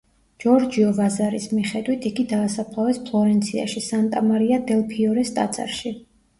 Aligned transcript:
ჯორჯიო 0.43 0.87
ვაზარის 0.99 1.45
მიხედვით, 1.57 2.07
იგი 2.11 2.25
დაასაფლავეს 2.33 3.01
ფლორენციაში, 3.11 3.87
სანტა 3.91 4.27
მარია 4.33 4.61
დელ 4.73 4.85
ფიორეს 4.97 5.37
ტაძარში. 5.41 5.97